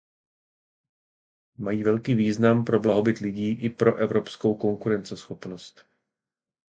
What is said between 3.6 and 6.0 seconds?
pro evropskou konkurenceschopnost.